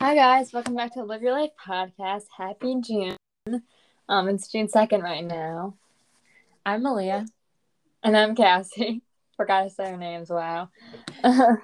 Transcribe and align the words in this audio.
Hi 0.00 0.16
guys, 0.16 0.52
welcome 0.52 0.74
back 0.74 0.94
to 0.94 1.04
Live 1.04 1.22
Your 1.22 1.30
Life 1.30 1.52
podcast. 1.64 2.24
Happy 2.36 2.74
June. 2.80 3.16
Um, 4.08 4.28
it's 4.28 4.48
June 4.48 4.68
second 4.68 5.02
right 5.02 5.24
now, 5.24 5.76
I'm 6.66 6.82
Maliah. 6.82 7.26
and 8.02 8.16
I'm 8.16 8.34
Cassie. 8.34 9.02
Forgot 9.36 9.62
to 9.62 9.70
say 9.70 9.92
our 9.92 9.96
names. 9.96 10.28
Wow. 10.28 10.70
um, 11.22 11.58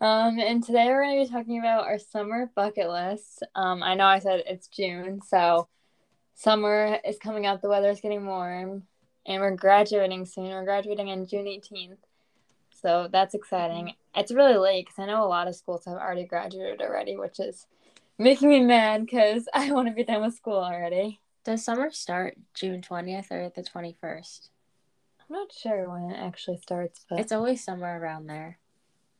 and 0.00 0.62
today 0.62 0.86
we're 0.86 1.02
going 1.02 1.18
to 1.18 1.28
be 1.28 1.36
talking 1.36 1.58
about 1.58 1.84
our 1.84 1.98
summer 1.98 2.52
bucket 2.54 2.88
list. 2.88 3.42
Um, 3.56 3.82
I 3.82 3.94
know 3.94 4.06
I 4.06 4.20
said 4.20 4.44
it's 4.46 4.68
June, 4.68 5.20
so 5.26 5.66
summer 6.34 7.00
is 7.04 7.18
coming 7.18 7.44
up. 7.44 7.60
The 7.60 7.68
weather 7.68 7.90
is 7.90 8.00
getting 8.00 8.24
warm, 8.24 8.84
and 9.26 9.40
we're 9.40 9.56
graduating 9.56 10.26
soon. 10.26 10.50
We're 10.50 10.64
graduating 10.64 11.10
on 11.10 11.26
June 11.26 11.48
eighteenth, 11.48 11.98
so 12.84 13.08
that's 13.10 13.34
exciting. 13.34 13.94
It's 14.14 14.30
really 14.30 14.58
late 14.58 14.84
because 14.84 14.98
I 14.98 15.06
know 15.06 15.24
a 15.24 15.26
lot 15.26 15.48
of 15.48 15.56
schools 15.56 15.86
have 15.86 15.96
already 15.96 16.24
graduated 16.26 16.82
already, 16.82 17.16
which 17.16 17.40
is 17.40 17.66
making 18.18 18.50
me 18.50 18.60
mad 18.60 19.06
because 19.06 19.48
I 19.54 19.72
want 19.72 19.88
to 19.88 19.94
be 19.94 20.04
done 20.04 20.20
with 20.20 20.34
school 20.34 20.58
already. 20.58 21.18
Does 21.46 21.64
summer 21.64 21.90
start 21.90 22.36
June 22.52 22.82
20th 22.82 23.30
or 23.32 23.50
the 23.54 23.62
21st? 23.62 24.50
I'm 25.20 25.34
not 25.34 25.50
sure 25.50 25.88
when 25.88 26.10
it 26.10 26.18
actually 26.18 26.58
starts, 26.58 27.06
but 27.08 27.20
It's 27.20 27.32
always 27.32 27.64
somewhere 27.64 27.98
around 28.02 28.26
there. 28.26 28.58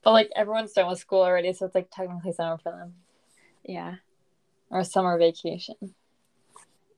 but 0.03 0.13
like 0.13 0.31
everyone's 0.37 0.73
done 0.75 0.89
with 0.91 0.99
school 0.99 1.23
already, 1.23 1.55
so 1.55 1.65
it's 1.65 1.75
like 1.75 1.89
technically 1.91 2.33
summer 2.33 2.59
for 2.59 2.73
them 2.73 2.95
Yeah. 3.65 3.95
or 4.69 4.85
summer 4.85 5.17
vacation. 5.17 5.77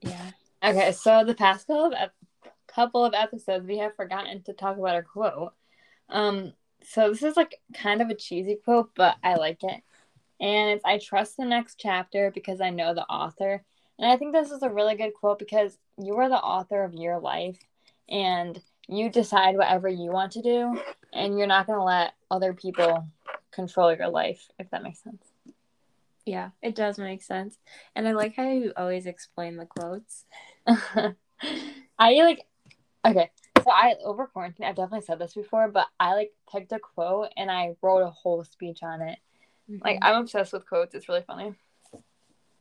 Yeah. 0.01 0.31
Okay, 0.65 0.91
so 0.91 1.23
the 1.25 1.35
past 1.35 1.69
couple 1.69 1.85
of 1.87 1.93
ep- 1.93 2.15
couple 2.67 3.05
of 3.05 3.15
episodes, 3.15 3.67
we 3.69 3.79
have 3.79 3.95
forgotten 3.95 4.43
to 4.43 4.53
talk 4.53 4.77
about 4.77 4.97
our 4.97 5.03
quote. 5.05 5.55
Um, 6.09 6.53
so 6.83 7.11
this 7.11 7.23
is 7.23 7.37
like 7.37 7.57
kind 7.75 8.01
of 8.01 8.11
a 8.11 8.15
cheesy 8.15 8.59
quote, 8.65 8.91
but 8.95 9.17
I 9.23 9.35
like 9.35 9.63
it, 9.63 9.83
and 10.41 10.71
it's 10.71 10.85
"I 10.85 10.99
trust 10.99 11.37
the 11.37 11.45
next 11.45 11.79
chapter 11.79 12.31
because 12.31 12.61
I 12.61 12.71
know 12.71 12.95
the 12.95 13.07
author." 13.07 13.65
And 13.99 14.11
I 14.11 14.17
think 14.17 14.33
this 14.33 14.51
is 14.51 14.63
a 14.63 14.71
really 14.71 14.95
good 14.95 15.15
quote 15.15 15.39
because 15.39 15.79
you 15.99 16.17
are 16.17 16.29
the 16.29 16.37
author 16.37 16.85
of 16.85 16.95
your 16.95 17.19
life, 17.19 17.59
and 18.09 18.61
you 18.89 19.11
decide 19.11 19.57
whatever 19.57 19.89
you 19.89 20.11
want 20.13 20.33
to 20.33 20.43
do, 20.43 20.81
and 21.13 21.39
you're 21.39 21.47
not 21.47 21.67
gonna 21.67 21.85
let 21.85 22.15
other 22.31 22.53
people 22.55 23.09
control 23.51 23.95
your 23.95 24.09
life. 24.09 24.49
If 24.59 24.71
that 24.71 24.83
makes 24.83 25.03
sense. 25.03 25.25
Yeah, 26.27 26.51
it 26.61 26.75
does 26.75 26.99
make 26.99 27.23
sense. 27.23 27.57
And 27.95 28.07
I 28.07 28.13
like 28.13 28.35
how 28.35 28.51
you 28.51 28.73
always 28.77 29.07
explain 29.07 29.57
the 29.57 29.67
quotes. 29.67 30.25
I 30.67 31.15
like 31.99 32.47
okay. 33.07 33.31
So 33.67 33.73
I 33.73 33.97
over 34.05 34.29
quarantine, 34.29 34.65
I've 34.65 34.77
definitely 34.77 35.05
said 35.05 35.19
this 35.19 35.35
before, 35.35 35.67
but 35.69 35.89
I 35.99 36.15
like 36.15 36.33
picked 36.53 36.71
a 36.71 36.79
quote 36.79 37.31
and 37.37 37.51
I 37.51 37.75
wrote 37.83 38.03
a 38.03 38.11
whole 38.11 38.45
speech 38.45 38.85
on 38.85 39.03
it. 39.03 39.19
Like 39.69 39.97
Mhm. 39.97 40.05
I'm 40.05 40.21
obsessed 40.23 40.53
with 40.53 40.69
quotes. 40.69 40.95
It's 40.95 41.09
really 41.09 41.23
funny. 41.23 41.55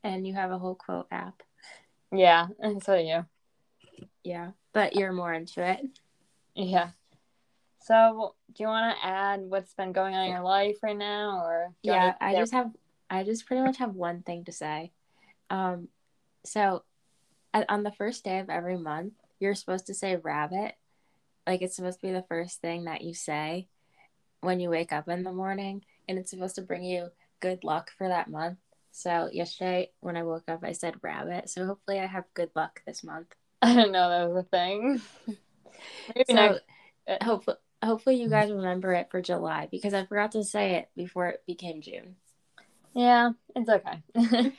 and 0.04 0.26
you 0.28 0.36
have 0.36 0.52
a 0.52 0.58
whole 0.60 0.76
quote 0.76 1.08
app. 1.10 1.42
Yeah, 2.12 2.48
and 2.60 2.84
so 2.84 2.96
do 2.96 3.04
you. 3.04 3.26
Yeah. 4.24 4.52
But 4.72 4.96
you're 4.96 5.12
more 5.12 5.34
into 5.34 5.64
it. 5.64 5.84
Yeah. 6.54 6.92
So 7.80 8.36
do 8.54 8.62
you 8.64 8.68
want 8.68 8.96
to 8.96 9.04
add 9.06 9.42
what's 9.42 9.74
been 9.74 9.94
going 9.94 10.14
on 10.16 10.26
in 10.26 10.32
your 10.32 10.42
life 10.42 10.78
right 10.84 10.96
now, 10.98 11.44
or 11.44 11.74
Yeah, 11.82 12.00
wanna- 12.00 12.18
I 12.22 12.36
just 12.36 12.54
have 12.54 12.72
I 13.10 13.24
just 13.24 13.46
pretty 13.48 13.64
much 13.64 13.78
have 13.78 13.96
one 13.96 14.22
thing 14.24 14.46
to 14.46 14.52
say. 14.52 14.92
Um 15.50 15.90
so 16.44 16.84
at, 17.54 17.68
on 17.70 17.82
the 17.84 17.92
first 17.92 18.24
day 18.24 18.40
of 18.40 18.50
every 18.52 18.78
month, 18.78 19.14
you're 19.40 19.56
supposed 19.56 19.86
to 19.88 19.94
say 19.96 20.16
rabbit. 20.16 20.76
Like 21.48 21.62
it's 21.62 21.76
supposed 21.76 22.00
to 22.02 22.08
be 22.08 22.14
the 22.14 22.26
first 22.28 22.62
thing 22.62 22.86
that 22.86 23.02
you 23.02 23.14
say 23.14 23.68
when 24.42 24.60
you 24.60 24.70
wake 24.70 24.92
up 24.94 25.08
in 25.08 25.24
the 25.24 25.32
morning 25.32 25.84
and 26.08 26.18
it's 26.18 26.32
supposed 26.32 26.56
to 26.56 26.62
bring 26.62 26.84
you 26.84 27.08
good 27.40 27.64
luck 27.64 27.92
for 27.98 28.08
that 28.08 28.30
month. 28.30 28.58
So 28.92 29.30
yesterday 29.32 29.92
when 30.00 30.18
I 30.18 30.24
woke 30.24 30.44
up 30.48 30.64
I 30.64 30.72
said 30.72 30.96
rabbit. 31.02 31.50
So 31.50 31.66
hopefully 31.66 32.00
I 32.00 32.06
have 32.06 32.26
good 32.34 32.50
luck 32.56 32.82
this 32.86 33.04
month. 33.04 33.28
I 33.62 33.74
didn't 33.74 33.92
know 33.92 34.10
that 34.10 34.30
was 34.30 34.44
a 34.46 34.48
thing. 34.48 35.02
Maybe 36.16 36.26
So 36.30 36.60
next. 37.08 37.24
hopefully 37.24 37.58
hopefully 37.84 38.16
you 38.16 38.30
guys 38.30 38.52
remember 38.52 38.94
it 38.94 39.10
for 39.12 39.22
July 39.22 39.68
because 39.70 39.94
I 39.94 40.06
forgot 40.06 40.32
to 40.32 40.44
say 40.44 40.76
it 40.76 40.90
before 40.96 41.28
it 41.28 41.44
became 41.46 41.82
June. 41.82 42.16
Yeah, 42.94 43.32
it's 43.56 43.70
okay. 43.70 44.52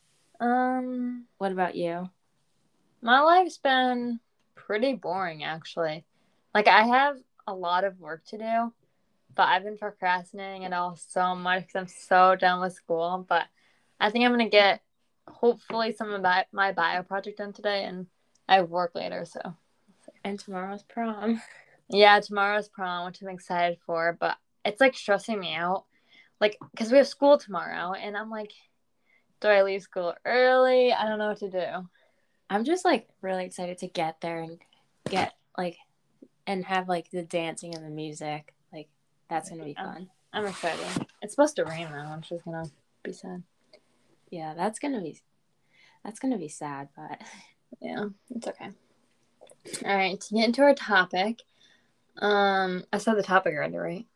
um. 0.40 1.24
What 1.38 1.52
about 1.52 1.74
you? 1.74 2.08
My 3.02 3.20
life's 3.20 3.58
been 3.58 4.20
pretty 4.54 4.94
boring 4.94 5.42
actually. 5.42 6.04
Like 6.54 6.68
I 6.68 6.82
have 6.82 7.16
a 7.46 7.54
lot 7.54 7.84
of 7.84 8.00
work 8.00 8.24
to 8.26 8.38
do, 8.38 8.72
but 9.34 9.48
I've 9.48 9.64
been 9.64 9.78
procrastinating 9.78 10.62
it 10.62 10.72
all 10.72 10.96
so 10.96 11.34
much 11.34 11.66
because 11.66 11.80
I'm 11.80 11.88
so 11.88 12.36
done 12.36 12.60
with 12.60 12.72
school. 12.72 13.24
But 13.28 13.46
I 13.98 14.10
think 14.10 14.24
I'm 14.24 14.32
gonna 14.32 14.48
get 14.48 14.82
hopefully 15.28 15.92
some 15.92 16.12
of 16.12 16.22
my, 16.22 16.44
my 16.52 16.72
bio 16.72 17.02
project 17.02 17.38
done 17.38 17.52
today, 17.52 17.84
and 17.84 18.06
I 18.48 18.62
work 18.62 18.94
later. 18.94 19.24
So 19.24 19.40
And 20.24 20.38
tomorrow's 20.38 20.82
prom. 20.82 21.40
yeah, 21.88 22.18
tomorrow's 22.20 22.68
prom, 22.68 23.06
which 23.06 23.22
I'm 23.22 23.28
excited 23.28 23.78
for, 23.86 24.16
but 24.18 24.36
it's 24.64 24.80
like 24.80 24.96
stressing 24.96 25.38
me 25.38 25.54
out, 25.54 25.84
like 26.40 26.58
because 26.72 26.90
we 26.90 26.98
have 26.98 27.08
school 27.08 27.38
tomorrow, 27.38 27.92
and 27.92 28.16
I'm 28.16 28.30
like, 28.30 28.52
do 29.40 29.48
I 29.48 29.62
leave 29.62 29.82
school 29.82 30.14
early? 30.24 30.92
I 30.92 31.08
don't 31.08 31.18
know 31.18 31.28
what 31.28 31.38
to 31.38 31.50
do. 31.50 31.88
I'm 32.50 32.64
just 32.64 32.84
like 32.84 33.08
really 33.22 33.44
excited 33.44 33.78
to 33.78 33.86
get 33.86 34.20
there 34.20 34.40
and 34.40 34.58
get 35.08 35.34
like 35.56 35.78
and 36.50 36.64
have 36.64 36.88
like 36.88 37.10
the 37.10 37.22
dancing 37.22 37.74
and 37.76 37.84
the 37.84 37.90
music. 37.90 38.52
Like 38.72 38.88
that's 39.28 39.50
gonna 39.50 39.64
be 39.64 39.76
Yeah. 39.78 39.84
fun. 39.84 40.10
I'm 40.32 40.46
excited. 40.46 41.06
It's 41.22 41.32
supposed 41.34 41.56
to 41.56 41.64
rain 41.64 41.88
though, 41.92 42.16
which 42.16 42.32
is 42.32 42.42
gonna 42.42 42.64
be 43.04 43.12
sad. 43.12 43.44
Yeah, 44.30 44.54
that's 44.54 44.78
gonna 44.80 45.00
be 45.00 45.20
that's 46.04 46.18
gonna 46.18 46.38
be 46.38 46.48
sad, 46.48 46.88
but 46.96 47.20
Yeah, 47.80 48.06
it's 48.30 48.48
okay. 48.48 48.70
All 49.84 49.96
right, 49.96 50.20
to 50.20 50.34
get 50.34 50.46
into 50.46 50.62
our 50.62 50.74
topic, 50.74 51.42
um, 52.18 52.84
I 52.92 52.98
said 52.98 53.14
the 53.14 53.22
topic 53.22 53.54
already, 53.54 53.76
right? 53.76 54.06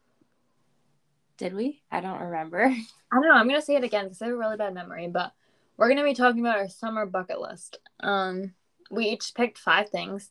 did 1.36 1.52
we? 1.52 1.82
I 1.90 2.00
don't 2.00 2.20
remember. 2.20 2.64
I 2.66 2.76
don't 3.12 3.22
know. 3.22 3.32
I'm 3.32 3.46
gonna 3.48 3.62
say 3.62 3.74
it 3.76 3.84
again 3.84 4.04
because 4.04 4.22
I 4.22 4.26
have 4.26 4.34
a 4.34 4.38
really 4.38 4.56
bad 4.56 4.74
memory, 4.74 5.08
but 5.08 5.32
we're 5.76 5.88
gonna 5.88 6.04
be 6.04 6.14
talking 6.14 6.40
about 6.40 6.58
our 6.58 6.68
summer 6.68 7.06
bucket 7.06 7.40
list. 7.40 7.78
Um, 8.00 8.54
we 8.90 9.06
each 9.06 9.34
picked 9.34 9.58
five 9.58 9.88
things 9.90 10.30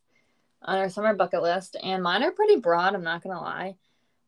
on 0.64 0.78
our 0.78 0.90
summer 0.90 1.14
bucket 1.14 1.42
list, 1.42 1.76
and 1.82 2.04
mine 2.04 2.24
are 2.24 2.32
pretty 2.32 2.58
broad. 2.58 2.96
I'm 2.96 3.04
not 3.04 3.24
gonna 3.24 3.42
lie, 3.42 3.76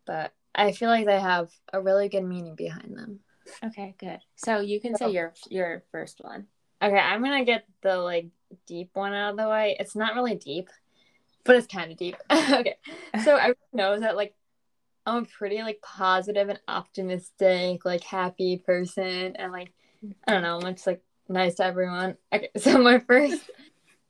but 0.06 0.34
I 0.54 0.72
feel 0.72 0.90
like 0.90 1.06
they 1.06 1.20
have 1.20 1.50
a 1.74 1.82
really 1.82 2.10
good 2.10 2.24
meaning 2.24 2.56
behind 2.56 2.98
them. 2.98 3.20
Okay, 3.64 3.96
good. 4.00 4.20
So 4.36 4.60
you 4.60 4.80
can 4.80 4.96
say 4.96 5.12
your 5.12 5.34
your 5.50 5.84
first 5.92 6.20
one. 6.22 6.48
Okay, 6.82 6.98
I'm 6.98 7.24
gonna 7.24 7.46
get 7.46 7.66
the 7.82 7.98
like 7.98 8.28
deep 8.66 8.92
one 8.94 9.14
out 9.14 9.32
of 9.32 9.38
the 9.38 9.50
way. 9.50 9.76
It's 9.80 9.96
not 9.96 10.16
really 10.16 10.36
deep, 10.36 10.70
but 11.44 11.56
it's 11.56 11.68
kind 11.68 11.92
of 11.92 11.98
deep. 11.98 12.16
okay, 12.32 12.76
so 13.24 13.36
everyone 13.36 13.56
knows 13.74 14.02
that 14.02 14.16
like 14.16 14.34
I'm 15.06 15.24
a 15.24 15.26
pretty 15.26 15.62
like 15.62 15.82
positive 15.82 16.50
and 16.50 16.60
optimistic, 16.68 17.86
like 17.86 18.04
happy 18.04 18.58
person, 18.58 19.36
and 19.36 19.52
like 19.52 19.72
I 20.28 20.34
don't 20.34 20.44
know, 20.44 20.60
I'm 20.62 20.76
just 20.76 20.88
like 20.88 21.02
nice 21.30 21.56
to 21.56 21.66
everyone. 21.66 22.18
Okay, 22.34 22.50
so 22.58 22.78
my 22.78 23.00
first 23.00 23.50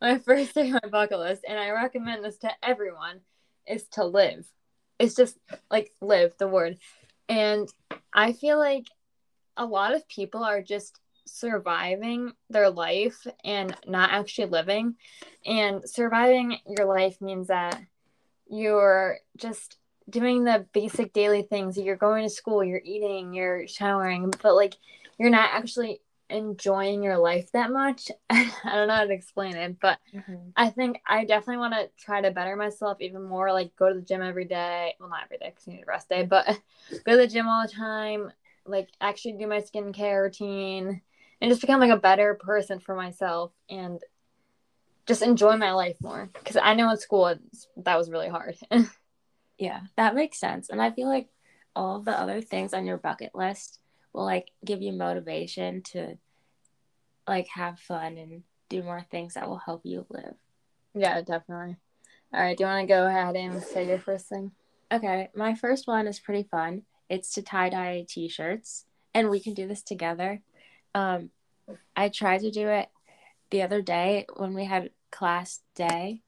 my 0.05 0.19
first 0.25 0.51
thing 0.51 0.73
on 0.73 0.79
my 0.83 0.89
bucket 0.89 1.19
list, 1.19 1.43
and 1.47 1.59
I 1.59 1.71
recommend 1.71 2.23
this 2.23 2.37
to 2.39 2.51
everyone, 2.63 3.21
is 3.67 3.85
to 3.93 4.05
live. 4.05 4.45
It's 4.99 5.15
just 5.15 5.37
like 5.69 5.91
live 5.99 6.35
the 6.37 6.47
word, 6.47 6.77
and 7.27 7.67
I 8.13 8.33
feel 8.33 8.57
like 8.57 8.85
a 9.57 9.65
lot 9.65 9.95
of 9.95 10.07
people 10.07 10.43
are 10.43 10.61
just 10.61 10.99
surviving 11.25 12.33
their 12.49 12.69
life 12.69 13.25
and 13.43 13.75
not 13.87 14.11
actually 14.11 14.47
living. 14.47 14.95
And 15.45 15.89
surviving 15.89 16.59
your 16.67 16.85
life 16.85 17.19
means 17.19 17.47
that 17.47 17.81
you're 18.47 19.17
just 19.37 19.77
doing 20.09 20.43
the 20.43 20.65
basic 20.71 21.13
daily 21.13 21.41
things. 21.41 21.77
You're 21.77 21.95
going 21.95 22.23
to 22.23 22.29
school, 22.29 22.63
you're 22.63 22.81
eating, 22.83 23.33
you're 23.33 23.67
showering, 23.67 24.31
but 24.43 24.55
like 24.55 24.75
you're 25.17 25.31
not 25.31 25.49
actually 25.51 26.01
enjoying 26.29 27.03
your 27.03 27.17
life 27.17 27.51
that 27.51 27.71
much. 27.71 28.11
I 28.29 28.51
don't 28.63 28.87
know 28.87 28.95
how 28.95 29.05
to 29.05 29.13
explain 29.13 29.55
it, 29.55 29.79
but 29.79 29.99
mm-hmm. 30.13 30.35
I 30.55 30.69
think 30.69 31.01
I 31.07 31.25
definitely 31.25 31.57
want 31.57 31.73
to 31.73 31.89
try 32.03 32.21
to 32.21 32.31
better 32.31 32.55
myself 32.55 32.97
even 33.01 33.23
more. 33.23 33.51
Like 33.51 33.75
go 33.75 33.89
to 33.89 33.95
the 33.95 34.05
gym 34.05 34.21
every 34.21 34.45
day. 34.45 34.95
Well, 34.99 35.09
not 35.09 35.23
every 35.25 35.37
day 35.37 35.49
because 35.49 35.67
you 35.67 35.73
need 35.73 35.83
a 35.83 35.87
rest 35.87 36.09
day, 36.09 36.23
but 36.23 36.47
go 37.05 37.11
to 37.11 37.17
the 37.17 37.27
gym 37.27 37.47
all 37.47 37.65
the 37.65 37.73
time. 37.73 38.31
Like 38.65 38.89
actually 38.99 39.33
do 39.33 39.47
my 39.47 39.61
skincare 39.61 40.23
routine 40.23 41.01
and 41.41 41.49
just 41.51 41.61
become 41.61 41.79
like 41.79 41.91
a 41.91 41.97
better 41.97 42.33
person 42.35 42.79
for 42.79 42.95
myself 42.95 43.51
and 43.69 44.01
just 45.05 45.21
enjoy 45.21 45.55
my 45.57 45.73
life 45.73 45.97
more. 46.01 46.29
Because 46.33 46.57
I 46.57 46.73
know 46.73 46.89
in 46.89 46.97
school 46.97 47.35
that 47.77 47.97
was 47.97 48.09
really 48.09 48.29
hard. 48.29 48.57
Yeah, 49.57 49.81
that 49.95 50.15
makes 50.15 50.39
sense. 50.39 50.69
And 50.69 50.81
I 50.81 50.91
feel 50.91 51.07
like 51.07 51.29
all 51.75 51.99
the 51.99 52.17
other 52.17 52.41
things 52.41 52.73
on 52.73 52.85
your 52.85 52.97
bucket 52.97 53.31
list 53.33 53.79
will 54.15 54.25
like 54.25 54.49
give 54.63 54.81
you 54.81 54.93
motivation 54.93 55.81
to 55.81 56.17
like 57.27 57.47
have 57.53 57.79
fun 57.79 58.17
and 58.17 58.43
do 58.69 58.81
more 58.81 59.05
things 59.11 59.33
that 59.33 59.47
will 59.47 59.57
help 59.57 59.81
you 59.83 60.05
live. 60.09 60.35
yeah, 60.93 61.21
definitely. 61.21 61.75
All 62.33 62.41
right, 62.41 62.57
do 62.57 62.63
you 62.63 62.67
want 62.67 62.87
to 62.87 62.93
go 62.93 63.05
ahead 63.05 63.35
and 63.35 63.61
say 63.61 63.87
your 63.87 63.99
first 63.99 64.27
thing? 64.27 64.51
Okay, 64.91 65.29
my 65.35 65.53
first 65.53 65.87
one 65.87 66.07
is 66.07 66.19
pretty 66.19 66.47
fun. 66.49 66.83
It's 67.09 67.33
to 67.35 67.41
tie 67.41 67.69
dye 67.69 68.05
t 68.07 68.27
shirts. 68.29 68.85
and 69.13 69.29
we 69.29 69.39
can 69.39 69.53
do 69.53 69.67
this 69.67 69.83
together. 69.83 70.41
Um, 70.93 71.29
I 71.95 72.09
tried 72.09 72.41
to 72.41 72.51
do 72.51 72.67
it 72.69 72.89
the 73.49 73.61
other 73.61 73.81
day 73.81 74.25
when 74.35 74.53
we 74.53 74.65
had 74.65 74.91
class 75.11 75.61
day, 75.75 76.21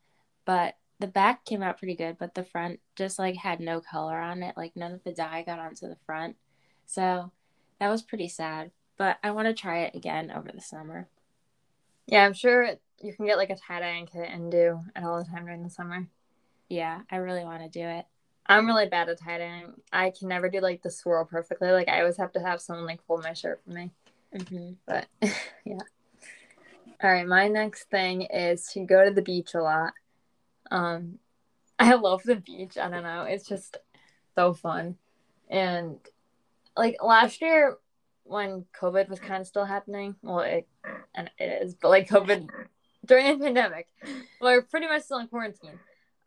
but 0.46 0.76
the 1.00 1.08
back 1.08 1.46
came 1.46 1.62
out 1.64 1.78
pretty 1.78 1.96
good, 1.96 2.18
but 2.18 2.34
the 2.36 2.44
front 2.44 2.80
just 2.96 3.20
like 3.20 3.36
had 3.36 3.60
no 3.60 3.82
color 3.82 4.18
on 4.20 4.44
it. 4.44 4.56
Like 4.58 4.76
none 4.76 4.94
of 4.94 5.04
the 5.04 5.14
dye 5.14 5.44
got 5.44 5.60
onto 5.60 5.88
the 5.88 5.98
front. 6.06 6.36
So 6.86 7.32
that 7.80 7.90
was 7.90 8.02
pretty 8.02 8.28
sad. 8.28 8.72
But 8.98 9.18
I 9.24 9.32
want 9.32 9.48
to 9.48 9.54
try 9.54 9.82
it 9.82 9.96
again 9.96 10.32
over 10.32 10.52
the 10.52 10.62
summer. 10.62 11.08
Yeah, 12.08 12.26
I'm 12.26 12.34
sure 12.34 12.72
you 13.00 13.14
can 13.14 13.26
get 13.26 13.38
like 13.38 13.50
a 13.50 13.56
tie 13.56 13.80
dye 13.80 14.06
kit 14.12 14.30
and 14.32 14.52
do 14.52 14.82
it 14.96 15.04
all 15.04 15.24
the 15.24 15.30
time 15.30 15.46
during 15.46 15.64
the 15.64 15.70
summer. 15.70 16.08
Yeah, 16.70 17.02
I 17.12 17.18
really 17.18 17.44
want 17.44 17.62
to 17.62 17.70
do 17.70 17.86
it. 17.86 18.06
I'm 18.48 18.66
really 18.66 18.88
bad 18.88 19.10
at 19.10 19.20
tie 19.20 19.38
dyeing. 19.38 19.74
I 19.92 20.12
can 20.12 20.30
never 20.30 20.50
do 20.50 20.62
like 20.62 20.82
the 20.82 20.90
swirl 20.90 21.26
perfectly. 21.26 21.70
Like 21.70 21.90
I 21.90 22.00
always 22.00 22.18
have 22.18 22.32
to 22.34 22.40
have 22.40 22.62
someone 22.62 22.86
like 22.86 23.06
fold 23.06 23.24
my 23.24 23.34
shirt 23.34 23.62
for 23.64 23.72
me. 23.72 23.92
Mm-hmm. 24.36 24.72
But 24.86 25.08
yeah. 25.66 25.80
All 27.04 27.12
right, 27.12 27.28
my 27.28 27.48
next 27.48 27.90
thing 27.90 28.24
is 28.24 28.68
to 28.70 28.80
go 28.86 29.06
to 29.06 29.14
the 29.14 29.22
beach 29.22 29.54
a 29.54 29.62
lot. 29.62 29.94
Um, 30.72 31.20
I 31.80 31.94
love 31.94 32.24
the 32.24 32.38
beach. 32.38 32.78
I 32.78 32.90
don't 32.90 33.04
know. 33.04 33.24
It's 33.24 33.48
just 33.48 33.78
so 34.36 34.54
fun. 34.54 34.96
And 35.50 36.00
like 36.78 36.98
last 37.04 37.42
year 37.42 37.78
when 38.24 38.66
COVID 38.80 39.10
was 39.10 39.20
kind 39.20 39.42
of 39.42 39.48
still 39.48 39.66
happening, 39.66 40.16
well, 40.22 40.40
it, 40.40 40.68
and 41.16 41.30
it 41.40 41.64
is, 41.64 41.74
but 41.76 41.90
like 41.90 42.10
COVID 42.10 42.50
during 43.06 43.40
the 43.40 43.46
pandemic, 43.46 43.88
we're 44.42 44.62
pretty 44.62 44.88
much 44.88 45.04
still 45.04 45.20
in 45.20 45.28
quarantine. 45.28 45.80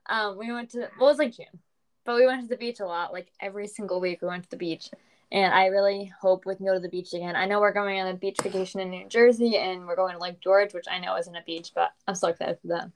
Um, 0.08 0.38
we 0.38 0.52
went 0.52 0.70
to, 0.70 0.79
well, 0.99 1.08
it 1.08 1.12
was 1.12 1.19
like 1.19 1.37
June, 1.37 1.61
but 2.05 2.17
we 2.17 2.26
went 2.26 2.43
to 2.43 2.49
the 2.49 2.56
beach 2.56 2.81
a 2.81 2.87
lot. 2.87 3.12
Like 3.12 3.31
every 3.41 3.67
single 3.67 4.00
week 4.00 4.23
we 4.23 4.29
went 4.29 4.44
to 4.44 4.50
the 4.50 4.56
beach. 4.56 4.91
And 5.32 5.55
I 5.55 5.67
really 5.67 6.12
hope 6.20 6.44
we 6.44 6.56
can 6.56 6.67
go 6.67 6.75
to 6.75 6.81
the 6.81 6.88
beach 6.88 7.12
again. 7.12 7.37
I 7.37 7.46
know 7.46 7.61
we're 7.61 7.73
going 7.73 8.00
on 8.00 8.08
a 8.08 8.14
beach 8.14 8.38
vacation 8.43 8.81
in 8.81 8.91
New 8.91 9.06
Jersey 9.08 9.56
and 9.56 9.87
we're 9.87 9.94
going 9.94 10.14
to 10.14 10.20
Lake 10.20 10.41
George, 10.41 10.75
which 10.75 10.87
I 10.91 10.99
know 10.99 11.17
isn't 11.17 11.37
a 11.37 11.43
beach, 11.46 11.70
but 11.73 11.93
I'm 12.08 12.17
so 12.17 12.29
excited 12.29 12.58
for 12.61 12.69
that. 12.69 12.91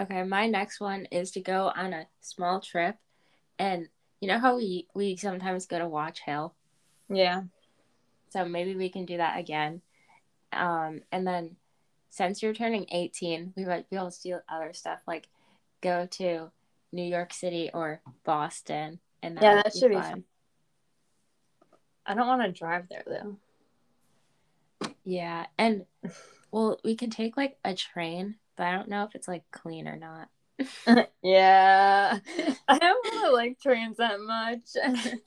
Okay, 0.00 0.22
my 0.24 0.46
next 0.46 0.78
one 0.78 1.06
is 1.06 1.30
to 1.32 1.40
go 1.40 1.72
on 1.74 1.92
a 1.92 2.06
small 2.20 2.60
trip, 2.60 2.96
and 3.58 3.88
you 4.20 4.28
know 4.28 4.38
how 4.38 4.56
we 4.56 4.86
we 4.94 5.16
sometimes 5.16 5.66
go 5.66 5.78
to 5.78 5.88
Watch 5.88 6.20
Hill. 6.20 6.54
Yeah. 7.08 7.42
So 8.30 8.44
maybe 8.44 8.74
we 8.76 8.90
can 8.90 9.04
do 9.04 9.16
that 9.16 9.38
again. 9.38 9.80
Um, 10.52 11.00
and 11.10 11.26
then 11.26 11.56
since 12.10 12.42
you're 12.42 12.54
turning 12.54 12.86
18, 12.90 13.54
we 13.56 13.64
might 13.64 13.88
be 13.88 13.96
able 13.96 14.10
to 14.10 14.22
do 14.22 14.38
other 14.48 14.72
stuff 14.72 15.00
like 15.06 15.28
go 15.80 16.06
to 16.12 16.50
New 16.92 17.04
York 17.04 17.32
City 17.32 17.70
or 17.72 18.00
Boston, 18.24 18.98
and 19.22 19.36
that 19.36 19.42
yeah, 19.42 19.54
that 19.56 19.72
be 19.72 19.78
should 19.78 19.92
fun. 19.92 20.02
be 20.02 20.08
fun. 20.10 20.24
I 22.06 22.14
don't 22.14 22.26
want 22.26 22.42
to 22.42 22.52
drive 22.52 22.88
there 22.88 23.04
though. 23.06 24.90
Yeah, 25.04 25.46
and 25.56 25.84
well, 26.50 26.78
we 26.84 26.96
can 26.96 27.10
take 27.10 27.36
like 27.36 27.56
a 27.64 27.74
train 27.74 28.36
but 28.58 28.66
I 28.66 28.72
don't 28.72 28.88
know 28.88 29.04
if 29.04 29.14
it's 29.14 29.28
like 29.28 29.44
clean 29.52 29.88
or 29.88 29.96
not. 29.96 30.28
yeah, 31.22 32.18
I 32.68 32.78
don't 32.78 33.04
really 33.12 33.34
like 33.34 33.60
trains 33.60 33.98
that 33.98 34.20
much. 34.20 35.20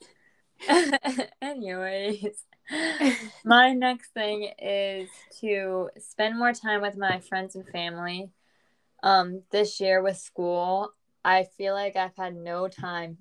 Anyways, 1.41 2.43
my 3.43 3.73
next 3.73 4.13
thing 4.13 4.51
is 4.59 5.09
to 5.39 5.89
spend 5.99 6.37
more 6.37 6.53
time 6.53 6.81
with 6.81 6.97
my 6.97 7.19
friends 7.19 7.55
and 7.55 7.67
family. 7.69 8.29
Um, 9.03 9.41
this 9.51 9.79
year 9.79 10.01
with 10.03 10.17
school, 10.17 10.93
I 11.23 11.45
feel 11.57 11.73
like 11.73 11.95
I've 11.95 12.15
had 12.15 12.35
no 12.35 12.67
time 12.67 13.17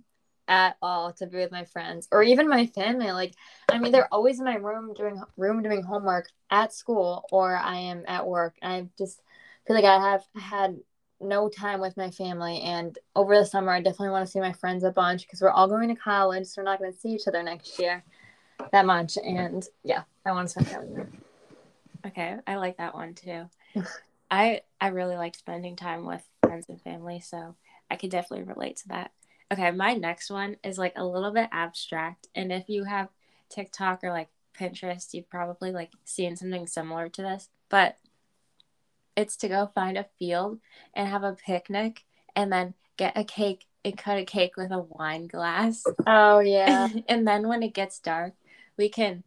at 0.48 0.76
all 0.82 1.12
to 1.12 1.26
be 1.26 1.38
with 1.38 1.52
my 1.52 1.64
friends 1.64 2.08
or 2.10 2.22
even 2.22 2.48
my 2.48 2.66
family. 2.66 3.12
Like, 3.12 3.34
I 3.70 3.78
mean, 3.78 3.92
they're 3.92 4.12
always 4.12 4.40
in 4.40 4.44
my 4.44 4.56
room 4.56 4.92
doing 4.94 5.22
room 5.36 5.62
doing 5.62 5.82
homework 5.82 6.28
at 6.50 6.74
school, 6.74 7.24
or 7.30 7.56
I 7.56 7.76
am 7.76 8.04
at 8.06 8.26
work. 8.26 8.56
I 8.62 8.88
just 8.98 9.22
feel 9.66 9.76
like 9.76 9.84
I 9.84 10.10
have 10.10 10.24
had 10.34 10.76
no 11.20 11.48
time 11.48 11.80
with 11.80 11.96
my 11.96 12.10
family. 12.10 12.60
And 12.60 12.98
over 13.14 13.36
the 13.36 13.44
summer, 13.44 13.72
I 13.72 13.80
definitely 13.80 14.10
want 14.10 14.26
to 14.26 14.30
see 14.30 14.40
my 14.40 14.52
friends 14.52 14.84
a 14.84 14.90
bunch 14.90 15.22
because 15.22 15.40
we're 15.40 15.50
all 15.50 15.68
going 15.68 15.88
to 15.88 15.94
college. 15.94 16.46
So 16.46 16.60
we're 16.60 16.64
not 16.64 16.78
going 16.78 16.92
to 16.92 16.98
see 16.98 17.10
each 17.10 17.28
other 17.28 17.42
next 17.42 17.78
year 17.78 18.02
that 18.72 18.86
much. 18.86 19.16
And 19.16 19.66
yeah, 19.84 20.02
I 20.24 20.32
want 20.32 20.48
to 20.48 20.50
spend 20.50 20.68
time 20.68 20.88
with 20.88 20.96
them. 20.96 21.22
Okay, 22.06 22.36
I 22.46 22.56
like 22.56 22.78
that 22.78 22.94
one 22.94 23.14
too. 23.14 23.44
I 24.30 24.62
I 24.80 24.88
really 24.88 25.16
like 25.16 25.34
spending 25.34 25.76
time 25.76 26.06
with 26.06 26.22
friends 26.42 26.66
and 26.68 26.80
family, 26.80 27.20
so 27.20 27.56
I 27.90 27.96
could 27.96 28.10
definitely 28.10 28.44
relate 28.44 28.76
to 28.78 28.88
that. 28.88 29.12
Okay, 29.52 29.70
my 29.72 29.94
next 29.94 30.30
one 30.30 30.56
is 30.62 30.78
like 30.78 30.94
a 30.96 31.04
little 31.04 31.32
bit 31.32 31.48
abstract, 31.52 32.28
and 32.34 32.52
if 32.52 32.68
you 32.68 32.84
have 32.84 33.08
TikTok 33.50 34.04
or 34.04 34.10
like 34.10 34.28
Pinterest, 34.58 35.12
you've 35.12 35.28
probably 35.28 35.72
like 35.72 35.90
seen 36.04 36.36
something 36.36 36.66
similar 36.66 37.08
to 37.10 37.22
this. 37.22 37.48
But 37.68 37.96
it's 39.16 39.36
to 39.38 39.48
go 39.48 39.70
find 39.74 39.98
a 39.98 40.06
field 40.18 40.58
and 40.94 41.08
have 41.08 41.22
a 41.22 41.34
picnic 41.34 42.04
and 42.36 42.52
then 42.52 42.74
get 42.96 43.16
a 43.16 43.24
cake 43.24 43.66
and 43.84 43.96
cut 43.96 44.18
a 44.18 44.24
cake 44.24 44.56
with 44.56 44.70
a 44.70 44.80
wine 44.80 45.26
glass. 45.26 45.84
Oh 46.06 46.40
yeah. 46.40 46.88
and 47.08 47.26
then 47.26 47.48
when 47.48 47.62
it 47.62 47.74
gets 47.74 47.98
dark, 47.98 48.34
we 48.76 48.88
can 48.88 49.22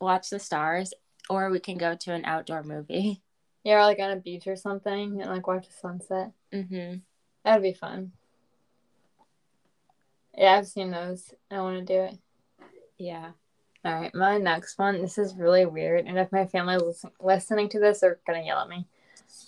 watch 0.00 0.30
the 0.30 0.38
stars 0.38 0.92
or 1.28 1.50
we 1.50 1.60
can 1.60 1.78
go 1.78 1.94
to 1.94 2.12
an 2.12 2.24
outdoor 2.24 2.62
movie. 2.62 3.22
Yeah, 3.64 3.78
or 3.78 3.82
like 3.82 4.00
on 4.00 4.10
a 4.10 4.16
beach 4.16 4.46
or 4.46 4.56
something 4.56 5.20
and 5.20 5.30
like 5.30 5.46
watch 5.46 5.66
the 5.66 5.72
sunset. 5.72 6.32
Mhm. 6.52 7.02
That'd 7.44 7.62
be 7.62 7.72
fun. 7.72 8.12
Yeah, 10.36 10.54
I've 10.54 10.66
seen 10.66 10.90
those. 10.90 11.32
I 11.50 11.60
want 11.60 11.86
to 11.86 11.94
do 11.94 12.00
it. 12.00 12.18
Yeah. 12.98 13.32
All 13.84 14.00
right, 14.00 14.14
my 14.14 14.38
next 14.38 14.78
one. 14.78 15.02
This 15.02 15.18
is 15.18 15.34
really 15.34 15.66
weird, 15.66 16.06
and 16.06 16.16
if 16.16 16.30
my 16.30 16.46
family 16.46 16.76
is 16.76 17.04
listening 17.20 17.68
to 17.70 17.80
this, 17.80 18.00
they're 18.00 18.20
gonna 18.24 18.42
yell 18.42 18.60
at 18.60 18.68
me 18.68 18.86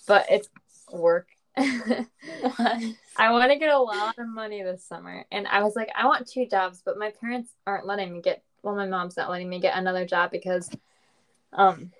but 0.07 0.25
it's 0.29 0.49
work. 0.91 1.27
I 1.57 3.31
want 3.31 3.51
to 3.51 3.57
get 3.57 3.69
a 3.69 3.79
lot 3.79 4.17
of 4.17 4.27
money 4.27 4.61
this 4.61 4.83
summer. 4.85 5.25
And 5.31 5.47
I 5.47 5.63
was 5.63 5.75
like, 5.75 5.89
I 5.95 6.05
want 6.05 6.27
two 6.27 6.45
jobs, 6.47 6.81
but 6.85 6.97
my 6.97 7.11
parents 7.21 7.51
aren't 7.65 7.85
letting 7.85 8.11
me 8.11 8.21
get 8.21 8.43
well, 8.61 8.75
my 8.75 8.87
mom's 8.87 9.15
not 9.15 9.29
letting 9.29 9.47
me 9.47 9.59
get 9.59 9.77
another 9.77 10.05
job 10.05 10.31
because 10.31 10.69
um 11.53 11.91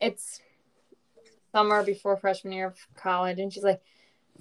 it's 0.00 0.40
summer 1.52 1.84
before 1.84 2.16
freshman 2.16 2.54
year 2.54 2.68
of 2.68 2.78
college 2.96 3.38
and 3.38 3.52
she's 3.52 3.62
like, 3.62 3.82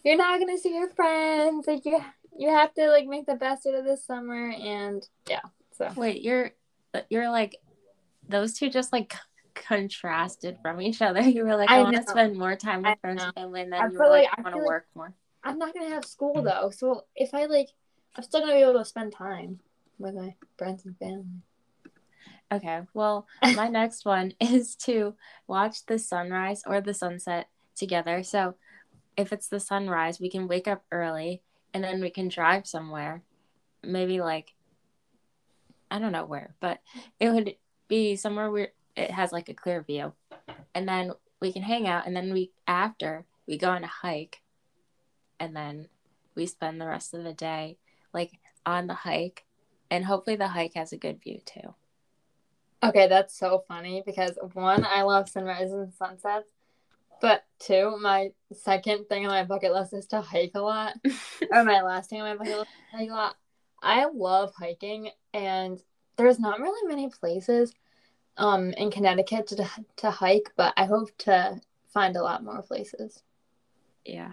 You're 0.03 0.17
not 0.17 0.39
gonna 0.39 0.57
see 0.57 0.73
your 0.73 0.89
friends. 0.89 1.67
Like 1.67 1.85
you 1.85 1.99
you 2.37 2.49
have 2.49 2.73
to 2.75 2.89
like 2.89 3.05
make 3.05 3.25
the 3.25 3.35
best 3.35 3.67
out 3.67 3.75
of 3.75 3.85
this 3.85 4.05
summer 4.05 4.49
and 4.51 5.07
yeah. 5.29 5.41
So 5.77 5.91
wait, 5.95 6.21
you're 6.21 6.51
you're 7.09 7.29
like 7.29 7.57
those 8.27 8.53
two 8.53 8.69
just 8.69 8.93
like 8.93 9.13
contrasted 9.67 10.57
from 10.61 10.81
each 10.81 11.01
other. 11.01 11.21
You 11.29 11.43
were 11.43 11.55
like, 11.55 11.69
I, 11.69 11.79
I 11.79 11.83
want 11.83 11.95
to 11.95 12.03
spend 12.03 12.37
more 12.37 12.55
time 12.55 12.83
with 12.83 12.99
friends 13.01 13.23
and 13.23 13.33
family, 13.33 13.61
and 13.61 13.73
then 13.73 13.81
I 13.81 13.87
you 13.87 13.97
were 13.97 14.09
like, 14.09 14.27
like 14.29 14.39
I 14.39 14.41
want 14.41 14.55
to 14.55 14.63
work 14.63 14.87
more. 14.95 15.13
I'm 15.43 15.57
not 15.57 15.73
gonna 15.73 15.89
have 15.89 16.05
school 16.05 16.35
mm. 16.35 16.43
though, 16.43 16.69
so 16.69 17.05
if 17.15 17.33
I 17.33 17.45
like, 17.45 17.69
I'm 18.15 18.23
still 18.23 18.41
gonna 18.41 18.53
be 18.53 18.61
able 18.61 18.79
to 18.79 18.85
spend 18.85 19.13
time 19.13 19.59
with 19.97 20.15
my 20.15 20.33
friends 20.57 20.85
and 20.85 20.97
family. 20.97 21.43
Okay, 22.51 22.81
well, 22.93 23.27
my 23.55 23.67
next 23.67 24.05
one 24.05 24.33
is 24.39 24.75
to 24.77 25.15
watch 25.47 25.85
the 25.85 25.99
sunrise 25.99 26.63
or 26.65 26.81
the 26.81 26.93
sunset 26.93 27.47
together. 27.75 28.23
So, 28.23 28.55
if 29.15 29.31
it's 29.31 29.47
the 29.47 29.59
sunrise, 29.59 30.19
we 30.19 30.29
can 30.29 30.47
wake 30.47 30.67
up 30.67 30.83
early 30.91 31.41
and 31.73 31.83
then 31.83 32.01
we 32.01 32.09
can 32.09 32.27
drive 32.27 32.65
somewhere. 32.65 33.21
Maybe 33.83 34.19
like, 34.19 34.53
I 35.91 35.99
don't 35.99 36.11
know 36.11 36.25
where, 36.25 36.55
but 36.59 36.79
it 37.19 37.29
would 37.29 37.55
be 37.87 38.15
somewhere 38.15 38.49
where 38.49 38.69
it 38.95 39.11
has 39.11 39.31
like 39.31 39.49
a 39.49 39.53
clear 39.53 39.81
view. 39.81 40.13
And 40.73 40.87
then 40.87 41.13
we 41.41 41.53
can 41.53 41.63
hang 41.63 41.87
out 41.87 42.05
and 42.05 42.15
then 42.15 42.33
we 42.33 42.51
after 42.67 43.25
we 43.47 43.57
go 43.57 43.69
on 43.69 43.83
a 43.83 43.87
hike 43.87 44.41
and 45.39 45.55
then 45.55 45.87
we 46.35 46.45
spend 46.45 46.79
the 46.79 46.87
rest 46.87 47.13
of 47.13 47.23
the 47.23 47.33
day 47.33 47.77
like 48.13 48.31
on 48.65 48.87
the 48.87 48.93
hike 48.93 49.45
and 49.89 50.05
hopefully 50.05 50.35
the 50.35 50.49
hike 50.49 50.73
has 50.75 50.93
a 50.93 50.97
good 50.97 51.21
view 51.21 51.39
too. 51.45 51.73
Okay, 52.81 53.07
that's 53.07 53.37
so 53.37 53.63
funny 53.67 54.03
because 54.05 54.37
one, 54.53 54.85
I 54.85 55.01
love 55.01 55.27
sunrises 55.27 55.73
and 55.73 55.93
sunsets, 55.93 56.49
but 57.21 57.43
two, 57.59 57.97
my 58.01 58.31
second 58.53 59.09
thing 59.09 59.25
on 59.25 59.31
my 59.31 59.43
bucket 59.43 59.73
list 59.73 59.93
is 59.93 60.05
to 60.07 60.21
hike 60.21 60.51
a 60.55 60.61
lot. 60.61 60.93
or 61.51 61.63
my 61.65 61.81
last 61.81 62.09
thing 62.09 62.21
on 62.21 62.29
my 62.29 62.35
bucket 62.35 62.59
list 62.59 62.69
is 62.69 62.91
to 62.91 62.97
hike 62.97 63.09
a 63.09 63.13
lot. 63.13 63.35
I 63.81 64.05
love 64.05 64.53
hiking 64.57 65.09
and 65.33 65.81
there's 66.17 66.39
not 66.39 66.59
really 66.59 66.87
many 66.87 67.09
places 67.09 67.73
um 68.39 68.71
in 68.71 68.89
Connecticut 68.89 69.45
to 69.47 69.69
to 69.97 70.09
hike, 70.09 70.51
but 70.55 70.73
I 70.75 70.85
hope 70.85 71.15
to 71.19 71.61
find 71.93 72.15
a 72.15 72.23
lot 72.23 72.43
more 72.43 72.63
places. 72.63 73.21
Yeah. 74.03 74.31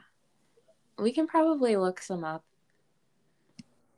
We 0.99 1.13
can 1.13 1.27
probably 1.27 1.77
look 1.77 2.01
some 2.01 2.25
up. 2.25 2.45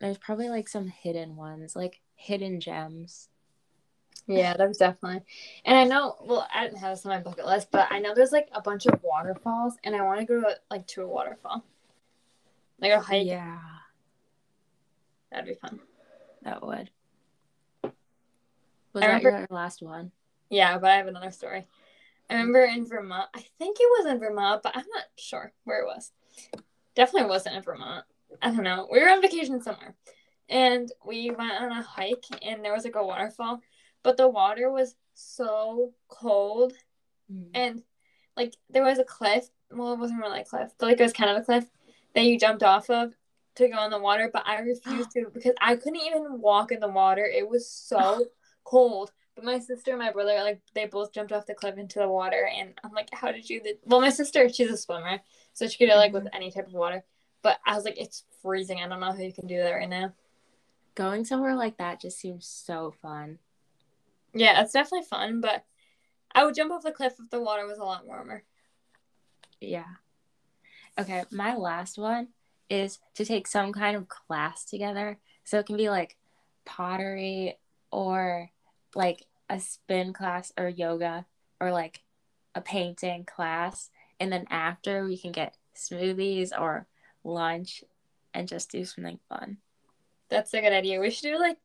There's 0.01 0.19
probably 0.19 0.49
like 0.49 0.69
some 0.69 0.89
hidden 0.89 1.37
ones, 1.37 1.77
like 1.77 2.01
hidden 2.17 2.61
gems. 2.61 3.29
Yeah, 4.27 4.55
there's 4.57 4.77
definitely. 4.77 5.23
And 5.65 5.77
I 5.77 5.85
know, 5.85 6.17
well, 6.23 6.47
I 6.55 6.65
didn't 6.65 6.79
have 6.79 6.97
this 6.97 7.07
on 7.07 7.11
my 7.11 7.21
bucket 7.21 7.47
list, 7.47 7.69
but 7.71 7.89
I 7.91 7.99
know 7.99 8.15
there's 8.15 8.33
like 8.33 8.49
a 8.53 8.61
bunch 8.61 8.87
of 8.87 9.03
waterfalls, 9.03 9.77
and 9.85 9.97
I 9.97 10.03
want 10.03 10.21
to 10.21 10.27
go 10.27 10.41
to 10.41 10.57
like 10.71 10.87
to 10.89 11.03
a 11.03 11.07
waterfall, 11.07 11.65
like 12.81 12.93
a 12.93 13.01
hike. 13.01 13.27
Yeah, 13.27 13.59
that'd 15.31 15.47
be 15.47 15.55
fun. 15.55 15.81
That 16.43 16.65
would. 16.65 16.91
Was 18.93 19.03
I 19.05 19.07
that 19.09 19.17
remember- 19.25 19.39
your 19.41 19.47
last 19.51 19.83
one? 19.83 20.13
Yeah, 20.51 20.79
but 20.79 20.91
I 20.91 20.97
have 20.97 21.07
another 21.09 21.31
story. 21.31 21.67
I 22.31 22.35
remember 22.35 22.65
in 22.65 22.87
Vermont. 22.87 23.29
I 23.35 23.41
think 23.59 23.79
it 23.81 23.89
was 23.99 24.07
in 24.13 24.19
Vermont, 24.19 24.63
but 24.63 24.77
I'm 24.77 24.85
not 24.95 25.05
sure 25.17 25.53
where 25.65 25.81
it 25.81 25.87
was. 25.87 26.13
Definitely 26.95 27.29
wasn't 27.29 27.57
in 27.57 27.63
Vermont. 27.63 28.05
I 28.43 28.51
don't 28.51 28.63
know. 28.65 28.87
We 28.91 29.01
were 29.01 29.09
on 29.09 29.23
vacation 29.23 29.63
somewhere, 29.63 29.95
and 30.49 30.91
we 31.07 31.31
went 31.31 31.53
on 31.61 31.71
a 31.73 31.83
hike, 31.83 32.25
and 32.43 32.65
there 32.65 32.73
was 32.75 32.85
like 32.85 32.97
a 32.97 33.05
waterfall, 33.05 33.61
but 34.03 34.17
the 34.17 34.29
water 34.29 34.71
was 34.71 34.95
so 35.15 35.93
cold, 36.09 36.73
Mm. 37.33 37.51
and 37.55 37.83
like 38.37 38.55
there 38.71 38.85
was 38.85 38.99
a 38.99 39.05
cliff. 39.05 39.49
Well, 39.71 39.93
it 39.93 39.99
wasn't 39.99 40.21
really 40.21 40.41
a 40.41 40.45
cliff, 40.45 40.73
but 40.79 40.87
like 40.87 40.99
it 41.01 41.03
was 41.03 41.13
kind 41.13 41.31
of 41.31 41.37
a 41.37 41.45
cliff 41.45 41.67
that 42.15 42.25
you 42.25 42.39
jumped 42.39 42.63
off 42.63 42.89
of 42.89 43.15
to 43.57 43.69
go 43.69 43.85
in 43.85 43.91
the 43.91 43.99
water. 43.99 44.31
But 44.33 44.47
I 44.47 44.61
refused 44.61 45.11
to 45.13 45.29
because 45.33 45.53
I 45.61 45.77
couldn't 45.77 45.97
even 46.01 46.41
walk 46.41 46.73
in 46.73 46.81
the 46.81 46.89
water. 46.89 47.25
It 47.27 47.47
was 47.49 47.69
so 47.71 48.27
cold. 48.69 49.13
But 49.35 49.45
my 49.45 49.59
sister 49.61 49.93
and 49.93 50.01
my 50.01 50.11
brother, 50.11 50.35
like, 50.43 50.61
they 50.75 50.87
both 50.87 51.13
jumped 51.13 51.33
off 51.33 51.47
the 51.47 51.55
cliff 51.55 51.79
into 51.79 52.01
the 52.01 52.09
water, 52.09 52.49
and 52.53 52.75
I'm 52.83 52.93
like, 52.93 53.09
"How 53.13 53.31
did 53.31 53.49
you?" 53.49 53.63
do-" 53.63 53.79
Well, 53.85 54.01
my 54.01 54.11
sister, 54.11 54.49
she's 54.49 54.71
a 54.71 54.77
swimmer, 54.77 55.21
so 55.53 55.69
she 55.69 55.79
could 55.79 55.91
do 55.91 55.97
like 55.97 56.13
with 56.13 56.25
mm-hmm. 56.25 56.37
any 56.37 56.51
type 56.51 56.67
of 56.67 56.75
water. 56.75 57.05
But 57.43 57.59
I 57.65 57.77
was 57.77 57.85
like, 57.85 57.99
"It's 57.99 58.25
freezing. 58.43 58.81
I 58.81 58.89
don't 58.89 59.01
know 59.01 59.13
how 59.13 59.19
you 59.19 59.33
can 59.33 59.47
do 59.47 59.59
that 59.59 59.71
right 59.71 59.89
now." 59.89 60.13
Going 60.95 61.25
somewhere 61.25 61.55
like 61.55 61.79
that 61.79 62.01
just 62.01 62.19
seems 62.19 62.47
so 62.47 62.93
fun. 63.01 63.39
Yeah, 64.35 64.61
it's 64.61 64.73
definitely 64.73 65.07
fun, 65.07 65.41
but 65.41 65.65
I 66.35 66.45
would 66.45 66.55
jump 66.55 66.73
off 66.73 66.83
the 66.83 66.93
cliff 66.93 67.15
if 67.19 67.31
the 67.31 67.41
water 67.41 67.67
was 67.67 67.79
a 67.79 67.85
lot 67.85 68.07
warmer. 68.07 68.43
Yeah. 69.61 69.87
Okay, 70.99 71.25
my 71.31 71.55
last 71.55 71.99
one 71.99 72.29
is 72.69 72.99
to 73.15 73.25
take 73.25 73.47
some 73.47 73.73
kind 73.73 73.97
of 73.97 74.09
class 74.09 74.65
together. 74.65 75.19
So 75.45 75.59
it 75.59 75.67
can 75.67 75.77
be 75.77 75.89
like 75.89 76.17
pottery 76.65 77.59
or 77.91 78.51
like 78.95 79.27
a 79.51 79.61
spin 79.61 80.13
class 80.13 80.53
or 80.59 80.69
yoga 80.69 81.27
or 81.61 81.73
like 81.73 82.03
a 82.55 82.61
painting 82.61 83.25
class. 83.25 83.91
And 84.21 84.33
then 84.33 84.47
after 84.51 85.05
we 85.05 85.17
can 85.17 85.33
get 85.33 85.57
smoothies 85.77 86.51
or 86.59 86.87
lunch 87.25 87.85
and 88.35 88.49
just 88.49 88.71
do 88.71 88.85
something 88.85 89.19
fun. 89.29 89.59
That's 90.29 90.53
a 90.55 90.61
good 90.61 90.73
idea. 90.73 91.01
We 91.01 91.11
should 91.11 91.31
do 91.31 91.39
like 91.39 91.59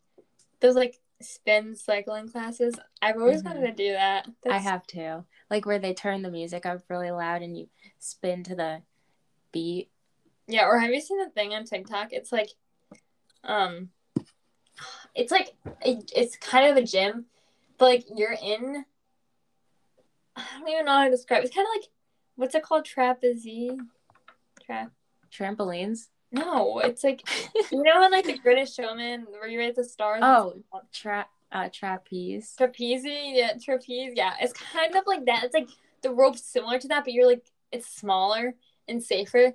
those 0.60 0.75
like 0.75 1.00
spin 1.22 1.75
cycling 1.75 2.30
classes. 2.30 2.74
I've 3.01 3.18
always 3.18 3.42
Mhm. 3.42 3.46
wanted 3.46 3.68
to 3.77 3.84
do 3.84 3.92
that. 3.94 4.27
I 4.50 4.58
have 4.58 4.86
to. 4.88 5.25
Like 5.50 5.65
where 5.65 5.80
they 5.80 5.94
turn 5.94 6.22
the 6.22 6.32
music 6.32 6.65
up 6.65 6.82
really 6.89 7.12
loud 7.12 7.42
and 7.42 7.58
you 7.58 7.70
spin 8.00 8.44
to 8.46 8.56
the 8.56 8.82
beat. 9.51 9.89
Yeah, 10.48 10.65
or 10.68 10.80
have 10.80 10.92
you 10.92 11.01
seen 11.01 11.20
the 11.20 11.30
thing 11.30 11.53
on 11.53 11.63
TikTok? 11.65 12.12
It's 12.12 12.32
like, 12.32 12.50
um, 13.44 13.89
it's 15.15 15.32
like 15.32 15.53
it's 15.86 16.36
kind 16.38 16.70
of 16.72 16.77
a 16.77 16.84
gym, 16.86 17.25
but 17.77 17.86
like 17.86 18.06
you're 18.15 18.36
in. 18.42 18.86
I 20.36 20.44
don't 20.60 20.70
even 20.70 20.86
know 20.86 20.92
how 20.94 21.03
to 21.06 21.12
describe. 21.12 21.44
it. 21.44 21.48
It's 21.48 21.56
kind 21.56 21.68
of 21.68 21.82
like 21.82 21.89
what's 22.36 22.56
it 22.56 22.63
called? 22.63 22.86
Trapeze. 22.86 23.77
Trap. 24.65 24.92
Trampolines. 25.32 26.08
No, 26.32 26.80
it's 26.80 27.03
like 27.03 27.22
you 27.72 27.84
know 27.84 28.03
in 28.03 28.12
like 28.12 28.25
the 28.25 28.38
Greatest 28.39 28.75
Showman 28.75 29.27
where 29.30 29.48
you 29.48 29.60
raise 29.60 29.75
the 29.75 29.84
stars. 29.84 30.22
Oh, 30.24 30.56
Tra- 30.92 31.27
uh, 31.51 31.70
trapeze. 31.72 32.56
trapeze. 32.58 33.03
Yeah, 33.06 33.53
trapeze. 33.63 34.13
Yeah, 34.15 34.34
it's 34.42 34.53
kind 34.53 34.96
of 34.96 35.03
like 35.06 35.25
that. 35.25 35.44
It's 35.44 35.53
like 35.53 35.70
the 36.01 36.10
rope's 36.12 36.42
similar 36.44 36.80
to 36.80 36.88
that, 36.88 37.03
but 37.03 37.13
you're 37.13 37.27
like 37.27 37.46
it's 37.72 37.88
smaller 37.88 38.56
and 38.88 39.01
safer. 39.03 39.53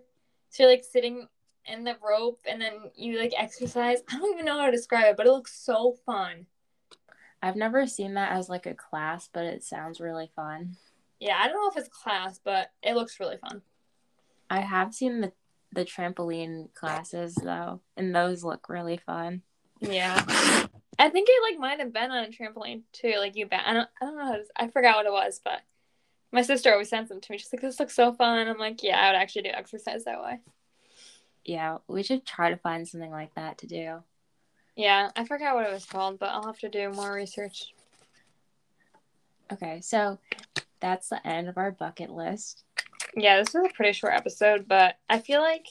So 0.50 0.62
you're 0.62 0.70
like 0.72 0.84
sitting 0.84 1.26
in 1.72 1.84
the 1.84 1.96
rope 2.02 2.40
and 2.48 2.60
then 2.60 2.90
you 2.94 3.18
like 3.18 3.32
exercise. 3.36 3.98
I 4.10 4.18
don't 4.18 4.32
even 4.32 4.44
know 4.44 4.58
how 4.58 4.66
to 4.66 4.72
describe 4.72 5.06
it, 5.06 5.16
but 5.16 5.26
it 5.26 5.32
looks 5.32 5.54
so 5.54 5.96
fun. 6.04 6.46
I've 7.42 7.56
never 7.56 7.86
seen 7.86 8.14
that 8.14 8.32
as 8.32 8.48
like 8.48 8.66
a 8.66 8.74
class, 8.74 9.28
but 9.32 9.44
it 9.44 9.62
sounds 9.62 10.00
really 10.00 10.30
fun. 10.34 10.76
Yeah, 11.20 11.38
I 11.40 11.48
don't 11.48 11.56
know 11.56 11.70
if 11.70 11.76
it's 11.76 11.94
class, 11.94 12.40
but 12.42 12.70
it 12.82 12.94
looks 12.94 13.20
really 13.20 13.36
fun. 13.36 13.62
I 14.50 14.60
have 14.60 14.94
seen 14.94 15.20
the 15.20 15.32
the 15.72 15.84
trampoline 15.84 16.72
classes 16.74 17.34
though, 17.34 17.80
and 17.96 18.14
those 18.14 18.42
look 18.42 18.68
really 18.68 18.96
fun. 18.96 19.42
Yeah. 19.80 20.24
I 20.98 21.10
think 21.10 21.28
it 21.30 21.52
like 21.52 21.60
might 21.60 21.78
have 21.78 21.92
been 21.92 22.10
on 22.10 22.24
a 22.24 22.28
trampoline 22.28 22.82
too. 22.92 23.14
Like 23.18 23.36
you 23.36 23.46
bet. 23.46 23.62
I 23.64 23.72
don't. 23.72 23.88
I 24.00 24.04
don't 24.04 24.16
know. 24.16 24.24
How 24.24 24.32
to, 24.32 24.44
I 24.56 24.68
forgot 24.68 24.96
what 24.96 25.06
it 25.06 25.12
was, 25.12 25.40
but 25.42 25.60
my 26.32 26.42
sister 26.42 26.72
always 26.72 26.88
sends 26.88 27.08
them 27.08 27.20
to 27.20 27.32
me. 27.32 27.38
She's 27.38 27.52
like, 27.52 27.62
"This 27.62 27.78
looks 27.78 27.94
so 27.94 28.12
fun." 28.12 28.48
I'm 28.48 28.58
like, 28.58 28.82
"Yeah, 28.82 28.98
I 28.98 29.10
would 29.10 29.18
actually 29.18 29.42
do 29.42 29.50
exercise 29.50 30.04
that 30.04 30.20
way." 30.20 30.40
Yeah, 31.48 31.78
we 31.88 32.02
should 32.02 32.26
try 32.26 32.50
to 32.50 32.58
find 32.58 32.86
something 32.86 33.10
like 33.10 33.34
that 33.34 33.56
to 33.58 33.66
do. 33.66 34.02
Yeah, 34.76 35.10
I 35.16 35.24
forgot 35.24 35.54
what 35.54 35.66
it 35.66 35.72
was 35.72 35.86
called, 35.86 36.18
but 36.18 36.28
I'll 36.28 36.44
have 36.44 36.58
to 36.58 36.68
do 36.68 36.90
more 36.90 37.10
research. 37.10 37.72
Okay, 39.50 39.80
so 39.80 40.18
that's 40.78 41.08
the 41.08 41.26
end 41.26 41.48
of 41.48 41.56
our 41.56 41.70
bucket 41.70 42.10
list. 42.10 42.64
Yeah, 43.16 43.38
this 43.38 43.48
is 43.54 43.62
a 43.64 43.72
pretty 43.74 43.92
short 43.94 44.12
episode, 44.12 44.68
but 44.68 44.96
I 45.08 45.20
feel 45.20 45.40
like 45.40 45.64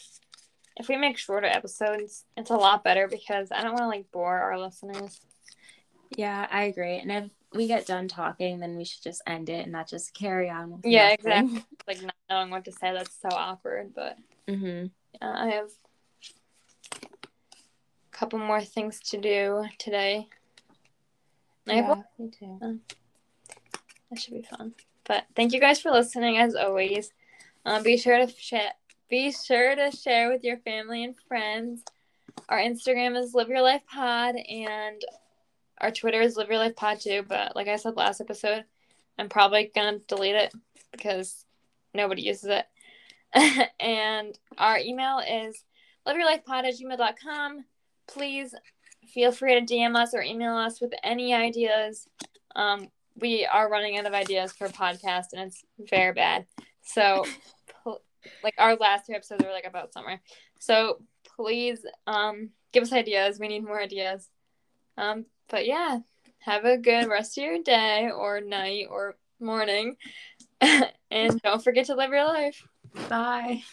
if 0.77 0.89
we 0.89 0.97
make 0.97 1.19
shorter 1.19 1.45
episodes, 1.45 2.25
it's 2.35 2.49
a 2.49 2.55
lot 2.55 2.83
better 2.83 3.07
because 3.07 3.49
I 3.51 3.61
don't 3.61 3.73
want 3.73 3.83
to 3.83 3.87
like 3.87 4.11
bore 4.11 4.39
our 4.39 4.59
listeners. 4.59 5.21
Yeah, 6.17 6.47
I 6.49 6.63
agree. 6.63 6.97
And 6.97 7.11
if 7.11 7.29
we 7.53 7.67
get 7.67 7.85
done 7.85 8.07
talking, 8.07 8.59
then 8.59 8.77
we 8.77 8.83
should 8.83 9.03
just 9.03 9.21
end 9.27 9.47
it 9.49 9.61
and 9.61 9.71
not 9.71 9.87
just 9.87 10.15
carry 10.15 10.49
on 10.49 10.71
with 10.71 10.85
Yeah, 10.85 11.15
nothing. 11.23 11.63
Like 11.87 12.01
not 12.01 12.15
knowing 12.31 12.49
what 12.49 12.65
to 12.65 12.71
say, 12.71 12.93
that's 12.93 13.15
so 13.21 13.29
awkward. 13.29 13.93
But 13.95 14.17
Mm-hmm. 14.47 14.87
Uh, 15.21 15.33
I 15.35 15.47
have 15.49 15.69
a 16.93 17.07
couple 18.11 18.39
more 18.39 18.61
things 18.61 18.99
to 19.09 19.17
do 19.17 19.65
today. 19.77 20.27
I 21.67 21.73
have 21.73 21.97
Yeah, 21.97 22.25
me 22.25 22.31
too. 22.31 22.79
That 24.09 24.19
should 24.19 24.35
be 24.35 24.41
fun. 24.43 24.73
But 25.05 25.25
thank 25.35 25.53
you 25.53 25.59
guys 25.59 25.79
for 25.79 25.91
listening 25.91 26.37
as 26.37 26.55
always. 26.55 27.11
Um, 27.65 27.83
be 27.83 27.97
sure 27.97 28.17
to 28.17 28.31
share. 28.31 28.71
Be 29.09 29.31
sure 29.31 29.75
to 29.75 29.91
share 29.91 30.29
with 30.29 30.43
your 30.43 30.57
family 30.57 31.03
and 31.03 31.15
friends. 31.27 31.83
Our 32.49 32.59
Instagram 32.59 33.17
is 33.17 33.33
Live 33.33 33.49
Your 33.49 33.61
Life 33.61 33.83
Pod, 33.89 34.35
and 34.35 35.01
our 35.79 35.91
Twitter 35.91 36.21
is 36.21 36.35
Live 36.37 36.49
Your 36.49 36.57
Life 36.59 36.75
Pod 36.75 36.99
too. 36.99 37.23
But 37.27 37.55
like 37.55 37.67
I 37.67 37.77
said 37.77 37.95
last 37.95 38.21
episode, 38.21 38.63
I'm 39.17 39.29
probably 39.29 39.71
gonna 39.73 39.99
delete 40.07 40.35
it 40.35 40.53
because 40.91 41.45
nobody 41.93 42.21
uses 42.21 42.45
it. 42.45 42.65
and 43.79 44.37
our 44.57 44.77
email 44.77 45.19
is 45.19 45.63
liveyourlifepod 46.07 46.65
at 46.65 46.73
gmail.com. 46.79 47.65
Please 48.07 48.53
feel 49.13 49.31
free 49.31 49.59
to 49.59 49.73
DM 49.73 49.95
us 49.95 50.13
or 50.13 50.21
email 50.21 50.55
us 50.55 50.81
with 50.81 50.93
any 51.03 51.33
ideas. 51.33 52.07
Um, 52.55 52.87
we 53.19 53.45
are 53.45 53.69
running 53.69 53.97
out 53.97 54.05
of 54.05 54.13
ideas 54.13 54.51
for 54.53 54.67
podcast 54.67 55.27
and 55.33 55.41
it's 55.47 55.63
very 55.79 56.13
bad. 56.13 56.45
So, 56.83 57.25
like 58.43 58.55
our 58.57 58.75
last 58.75 59.05
two 59.05 59.13
episodes 59.13 59.43
were 59.43 59.51
like 59.51 59.67
about 59.67 59.93
summer. 59.93 60.19
So 60.59 61.01
please 61.35 61.85
um, 62.05 62.49
give 62.71 62.83
us 62.83 62.93
ideas. 62.93 63.39
We 63.39 63.47
need 63.47 63.63
more 63.63 63.81
ideas. 63.81 64.29
Um, 64.97 65.25
but 65.49 65.65
yeah, 65.65 65.99
have 66.39 66.65
a 66.65 66.77
good 66.77 67.07
rest 67.07 67.37
of 67.37 67.43
your 67.43 67.63
day 67.63 68.09
or 68.09 68.41
night 68.41 68.87
or 68.89 69.15
morning. 69.39 69.97
and 70.61 71.41
don't 71.41 71.63
forget 71.63 71.85
to 71.85 71.95
live 71.95 72.11
your 72.11 72.25
life. 72.25 72.67
Bye. 73.09 73.63